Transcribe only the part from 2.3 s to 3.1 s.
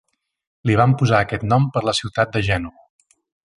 de Gènova.